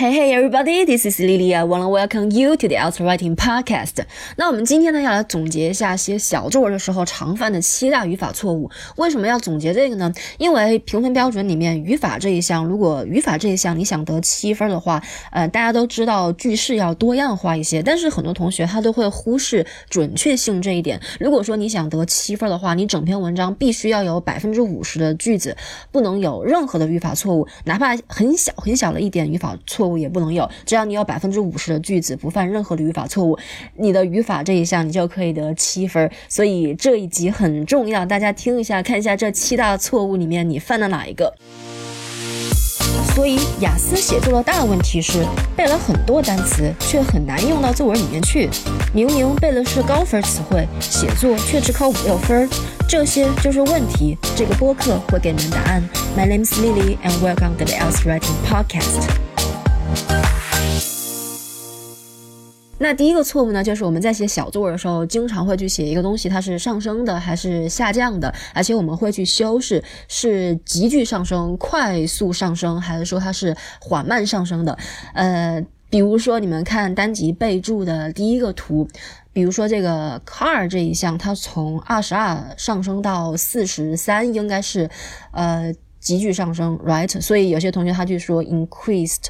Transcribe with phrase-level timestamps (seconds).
[0.00, 1.54] Hey hey everybody, this is Lily.
[1.54, 4.02] I wanna welcome you to the Ultra Writing Podcast.
[4.36, 8.70] 那我们今天呢要来总结一下写小作文的时候常犯的七大语法错误。
[8.96, 10.10] 为什么要总结这个呢？
[10.38, 15.02] 因为评分标准里面语法这一项，如果语法这一项你想得七分的话，
[15.32, 20.98] 呃，大家都知道句式要多样化一些，但是很多同学他都会忽视准确性这一点。
[21.18, 25.54] 如果说你想得七分的话，你整篇文章必须要有百分之五十的句子
[25.92, 29.89] 不能有任何的语法错误，哪怕很小很小的一点语法错误。
[29.98, 33.38] 也不能有，只要你有百分之五十的句子不犯任何的语法错误，
[33.76, 36.10] 你的语法这一项你就可以得七分。
[36.28, 41.34] 所以这一集很重要，大家听一下，看一下这七大错误里面你犯了哪一个。
[43.14, 45.24] 所以雅思写作的大问题是
[45.56, 48.48] 背了很多单词，却很难用到作文里面去。
[48.94, 52.48] 明明背的是高分词汇，写作却只考五六分，
[52.88, 54.16] 这些就是问题。
[54.36, 55.82] 这个播客会给你们答案。
[56.16, 59.29] My name is Lily and welcome to the Else Writing Podcast.
[62.82, 74.78] 那第一个错误呢，就是我们在写小作文的时候，经常会去写一个东西，它是上升的还是下降的，而且我们会去修饰是急剧上升、快速上升，还是说它是缓慢上升的。
[75.12, 78.88] 呃，比如说你们看单级备注的第一个图，
[79.30, 84.88] 比如说这个 car 这一项，它从二十二上升到四十三，应该是
[85.32, 87.20] 呃急剧上升，right？
[87.20, 89.26] 所以有些同学他就说 increased。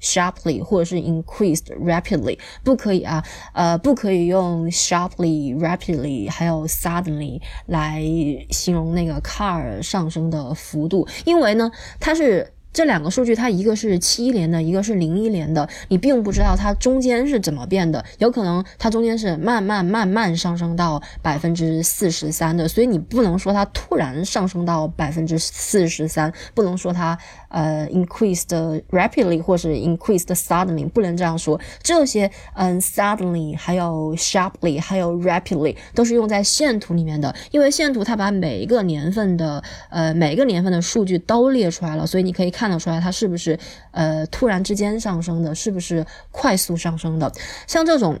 [0.00, 8.02] Sharply 或者是 increased rapidly 不可以啊，呃，不可以用 sharply、rapidly 还有 suddenly 来
[8.50, 12.52] 形容那个 car 上升的幅度，因为呢，它是。
[12.72, 27.18] 这两个数据，它一个是七一年的，一个是零一年的，你并不知道它中间是怎么变的，有可能它中间是慢慢慢慢上升到百分之四十三的，所以你不能说它突然上升到百分之四十三，不能说它
[27.50, 28.48] 呃 increased
[28.90, 31.60] rapidly 或是 increased suddenly，不能这样说。
[31.82, 42.70] 这些嗯 suddenly 还有 sharply 还有 rapidly 都是用在线图里面的，因为线图它把每一个年份的呃每一个年份的数据都列出来了，所以你可以看。
[42.70, 43.58] 得出来，它是不是
[43.90, 47.32] 呃突然之间上升的，是不是快速上升的？
[47.66, 48.16] 像这种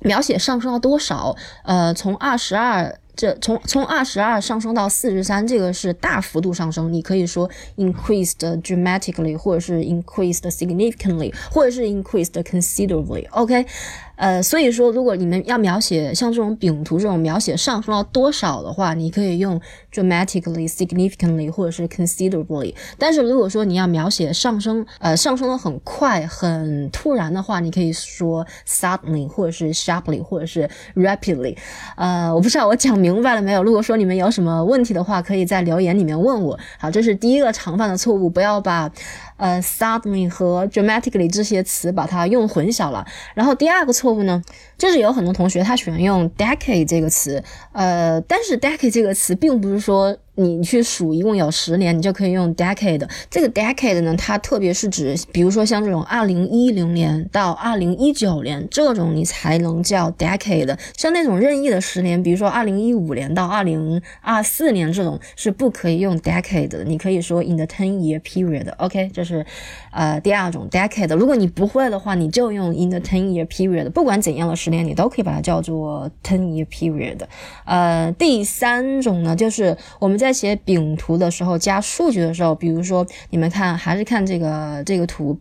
[0.00, 2.98] 描写上升到多少，呃，从二十二。
[3.20, 6.90] 这从从二十二上升到四十三，这个是大幅度上升。
[6.90, 13.28] 你可以说 increased dramatically，或者是 increased significantly，或者是 increased considerably。
[13.32, 13.66] OK，
[14.20, 19.60] 呃，所以说如果你们要描写像这种饼图这种描写上升到多少的话，你可以用
[19.92, 22.74] dramatically、significantly 或者是 considerably。
[22.98, 31.56] 但是如果说你要描写上升，呃，上升的很快、很突然的话，你可以说 suddenly，或者是 sharply，或者是 rapidly。
[31.96, 33.20] 呃，我不知道我讲明。
[33.20, 33.62] 白了没有？
[33.62, 36.58] 如果说你们有什么问题的话，可以在留言里面问我。
[36.78, 38.90] 好，这是第一个常犯的错误，不要把
[39.36, 43.06] 呃 suddenly 和 dramatically 这些词把它用混淆了。
[43.34, 44.42] 然后第二个错误呢，
[44.76, 50.16] 就是有很多同学他喜欢用 decade 这个词，呃，但是 decade 这个词并不是说。
[50.42, 53.08] 你去数一共有十年，你就可以用 decade。
[53.28, 60.78] 这个 decade 呢，它特别是指，比如说像这种二零一零年到二零一九年这种，你才能叫 decade。
[60.96, 66.84] 像那种任意的十年，比如说二零一五年到二零二四年这种，是不可以用 decade 的。
[66.84, 68.72] 你可以说 in the ten year period。
[68.78, 69.44] OK，这是
[69.92, 71.14] 呃第二种 decade。
[71.16, 73.90] 如果你不会的话，你就用 in the ten year period。
[73.90, 77.18] 不管怎样的十年，你都可以把它叫做 ten year period。
[77.64, 85.36] 呃，第三种呢，就是我们在在写饼图的时候加数据的时候，比如说你们看，还是看这个这个图，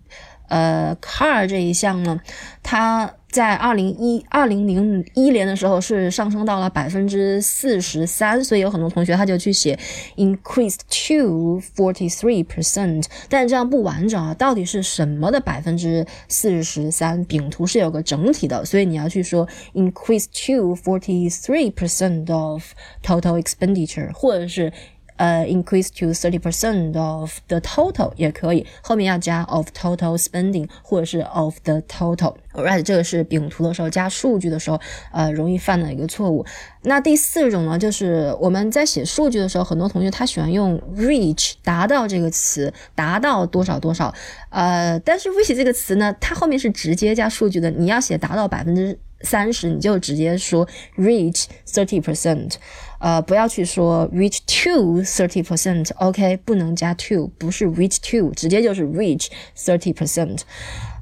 [0.48, 2.20] 呃，car 这一项呢，
[2.64, 9.78] 它在二零一二零零一年的时候是上升到了百分之四十三，所以有很多同学他就去写
[10.16, 17.24] increased to forty three percent，但这样不完整啊，到底是什么的百分之四十三？
[17.26, 22.64] 饼图是有个整体的，所以你要去说 increased to forty three percent of
[23.04, 24.74] total expenditure，或者是。
[25.20, 32.36] 呃，increase to thirty percent of the total 也可以，后面要加 of total spending 或者是 of the total。
[32.54, 34.80] Alright，这个是饼图的时候加数据的时候，
[35.12, 36.46] 呃，容易犯的一个错误。
[36.84, 44.16] 那第四种呢，就是我们在写数据的时候，很多同学他喜欢用 reach 达到这个词，达到多少多少。
[44.50, 48.98] 呃，但是 reach 这个词呢，它后面是直接加数据的，你要写达到百分之。
[49.22, 50.66] 三十，你就直接说
[50.98, 52.54] reach thirty percent，
[53.00, 60.42] 呃，不要去说 reach to thirty percent，OK，不能加 to，不是 reach to，直接就是 reach thirty percent。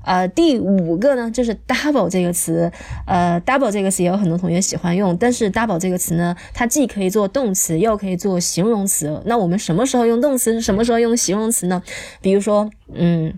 [0.03, 2.71] 呃，第五个呢，就是 double 这个词，
[3.05, 9.21] 呃，double 这个词也有很多同学喜欢用，但是 double 这个词呢，它既可以做动词，又可以做形容词。
[9.25, 11.83] 那我们什么时候用动词，什么时候用形容词呢？
[12.21, 13.33] 比如说，嗯。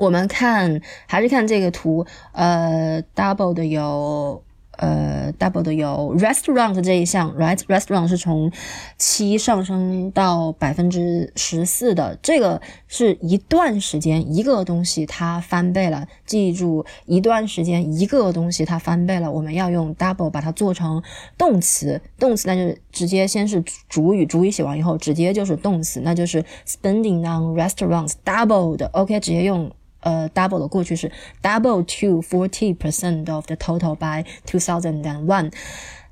[0.00, 4.44] 我们看还是看这个图，呃，double 的有。
[4.78, 8.50] 呃，double 的有 restaurant 这一项，right？restaurant 是从
[8.96, 16.06] 七上升到百分之十四的，这个是一段时间一个东西它翻倍了。
[16.24, 21.02] 记住，一段时间一个东西它翻倍了，我们要用 double 把它做成
[21.36, 29.70] 动词，动词那就直接先是主语，主语写完以后直接就是动词，那就是 spending on restaurants，double 的，OK，直接用。
[30.00, 31.10] 呃，double 的过去式
[31.42, 35.52] ，double to forty percent of the total by two thousand and one。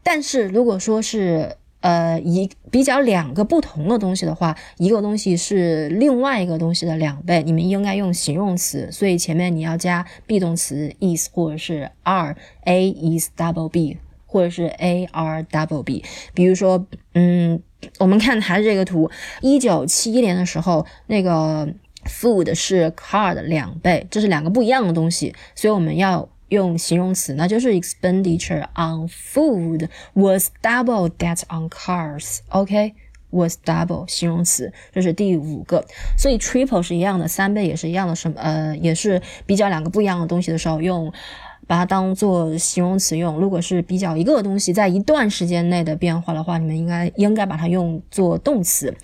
[0.03, 16.05] 但是如果说是呃一比较两个不同的东西的话，一个东西是另外一个东西的两倍，你们应该用形容词，所以前面你要加 be 动词 is 或者是 are，A is double B 或者是 A R double B。
[16.35, 17.63] 比如说，嗯，
[18.01, 19.09] 我们看还是这个图，
[19.43, 21.69] 一九七一年的时候那个。
[22.09, 32.39] Food 是 car 的两倍，这是两个不一样的东西，所以我们要用形容词，那就是 expenditure on food was double that on cars。
[32.49, 35.85] OK，was double 形容词，这是第五个。
[36.17, 41.13] 所以 triple 是一样的，三倍也是一样的，什么呃也是比较两个不一样的东西的时候用，
[41.67, 43.39] 把它当做形容词用。
[43.39, 48.95] 如果是比较一个东西在一段时间内的变化的话，你们应该应该把它用作动词。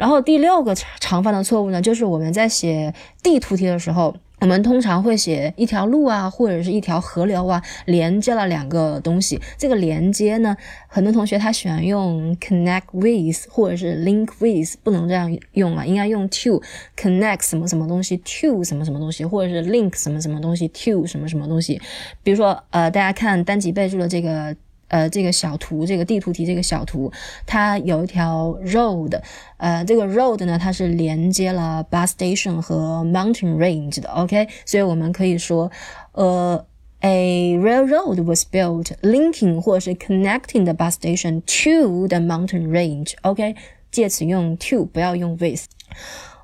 [0.00, 9.38] 然后第六个常犯的错误呢，就是我们在写地图题的时候，我们通常会写一条路啊，或者是一条河流啊，连接了两个东西。
[9.58, 10.56] 这个连接呢，
[10.88, 16.62] 很多同学他喜欢用 connect with 或者是 link with，不能这样用啊，应该用 to
[16.96, 21.78] connect 什么什么东西 to 什么什么东西，或者是 link 什么什么东西 to 什么什么东西。
[22.22, 24.56] 比如说，呃，大家看单级备注的这个。
[24.90, 27.10] 呃，这个小图，这个地图题，这个小图，
[27.46, 29.20] 它有一条 road，
[29.56, 35.70] 呃，这个 road 呢，它是连接了 bus station 和 mountain range 的，OK，所以我们可以说，
[36.12, 36.66] 呃
[37.00, 43.54] ，a railroad was built linking 或是 connecting the bus station to the mountain range，OK，
[43.92, 45.66] 借此用 to，不要用 with。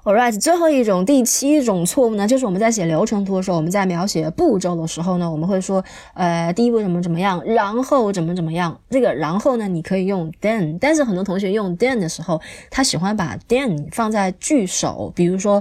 [0.06, 8.79] Alright，最后一种第七种错误呢，就是我们在写流程图的时候，我们在描写步骤的时候呢，我们会说，呃，第一步怎么怎么样，然后怎么怎么样。
[8.88, 15.61] 这个然后呢，你可以用 then，但是很多同学用 then 的时候，他喜欢把 then 放在句首，比如说，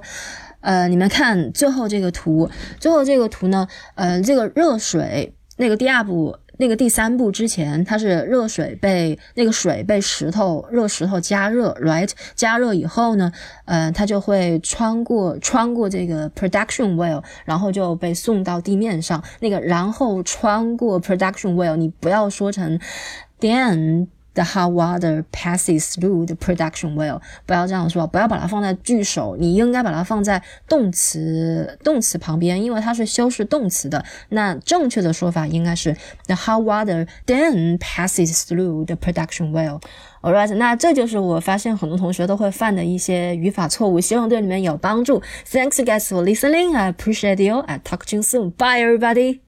[0.59, 2.47] 呃，你们看最后这个图，
[2.79, 6.37] 最后这个图呢，呃，这个热水那个第二步。
[6.57, 12.09] 那个第三步之前，它是热水被那个水被石头热石头加热，right？
[12.35, 13.31] 加热以后呢，
[13.65, 19.23] 呃，它就会穿过穿过这个 production well，然后就被送到地面上。
[19.39, 22.79] 那个然后穿过 production well，你不要说成
[23.39, 24.07] then。
[24.35, 27.21] The hot water passes through the production well。
[27.45, 34.03] 不要这样说，不要把它放在句首，你应该把它放在动词动词旁边，因为它是修饰动词的。
[34.29, 35.95] 那正确的说法应该是
[36.27, 39.81] The hot water then passes through the production well。
[40.21, 45.21] Alright，那这就是我发现很多同学都会犯的一些语法错误，希望对你们有帮助。
[45.49, 46.75] Thanks guys for listening.
[46.75, 47.59] I appreciate you.
[47.59, 48.51] I talk to you soon.
[48.51, 49.39] Bye everybody.